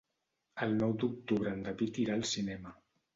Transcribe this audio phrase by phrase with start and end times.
[0.65, 2.73] El nou d'octubre en David irà al cinema.